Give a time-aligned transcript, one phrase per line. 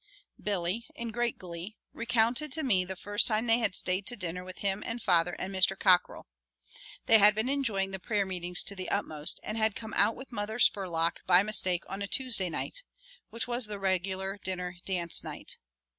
[0.41, 4.43] Billy, in great glee, recounted to me the first time they had stayed to dinner
[4.43, 5.77] with him and father and Mr.
[5.77, 6.25] Cockrell.
[7.05, 10.31] They had been enjoying the prayer meetings to the utmost and had come out with
[10.31, 12.81] Mother Spurlock by mistake on a Tuesday night,
[13.29, 15.57] which was the regular dinner dance night.